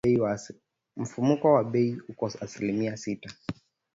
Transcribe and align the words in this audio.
Mfumuko 0.97 1.53
wa 1.53 1.63
bei 1.63 1.97
uko 2.09 2.25
asilimia 2.41 2.97
sita 2.97 3.29